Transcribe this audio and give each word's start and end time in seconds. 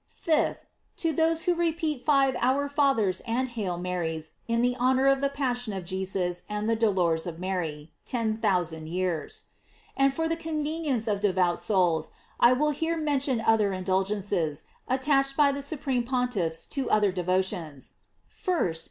5th. 0.27 0.65
To 0.97 1.13
those 1.13 1.43
who 1.43 1.53
repeat 1.53 2.03
five 2.03 2.35
"Our 2.39 2.67
Fathers" 2.67 3.21
and 3.27 3.47
"Hail 3.49 3.77
Marys" 3.77 4.33
in 4.47 4.75
honor 4.79 5.05
of 5.05 5.21
the 5.21 5.29
passion 5.29 5.73
of 5.73 5.85
Je 5.85 6.03
BUS 6.03 6.41
and 6.49 6.67
the 6.67 6.75
dolors 6.75 7.27
of 7.27 7.37
Mary, 7.37 7.91
ten 8.03 8.37
thousand 8.37 8.89
years. 8.89 9.49
And 9.95 10.11
for 10.11 10.27
the 10.27 10.35
convenience 10.35 11.07
of 11.07 11.21
devout 11.21 11.59
souls, 11.59 12.09
I 12.39 12.51
will 12.51 12.71
here 12.71 12.97
mention 12.97 13.41
other 13.41 13.71
indulgences, 13.73 14.63
attached 14.87 15.37
by 15.37 15.51
th« 15.51 15.63
Sovereign 15.65 16.01
Pontiffs 16.01 16.65
to 16.71 16.89
other 16.89 17.11
devotions: 17.11 17.93
1st. 18.27 18.79